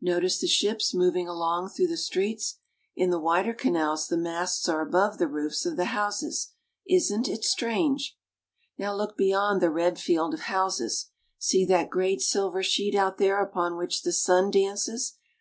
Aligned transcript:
Notice 0.00 0.40
the 0.40 0.48
ships 0.48 0.92
moving 0.92 1.28
along 1.28 1.68
through 1.68 1.86
the 1.86 1.96
streets; 1.96 2.58
in 2.96 3.10
the 3.10 3.20
wider 3.20 3.54
canals 3.54 4.08
the 4.08 4.16
masts 4.16 4.68
are 4.68 4.80
above 4.80 5.18
the 5.18 5.28
roofs 5.28 5.64
of 5.64 5.76
the 5.76 5.84
houses. 5.94 6.48
Isn't 6.88 7.28
it 7.28 7.44
strange? 7.44 8.18
Now 8.76 8.92
look 8.92 9.16
beyond 9.16 9.60
the 9.62 9.70
red 9.70 10.00
field 10.00 10.34
of 10.34 10.40
houses. 10.40 11.10
See 11.38 11.64
that 11.66 11.90
great 11.90 12.20
silver 12.20 12.60
sheet 12.64 12.96
out 12.96 13.18
there 13.18 13.40
upon 13.40 13.76
which 13.76 14.02
the 14.02 14.12
sun 14.12 14.50
dances. 14.50 15.14